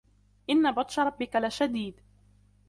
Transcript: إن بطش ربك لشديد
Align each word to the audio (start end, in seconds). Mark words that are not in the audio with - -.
إن 0.49 0.71
بطش 0.71 0.99
ربك 0.99 1.35
لشديد 1.35 2.01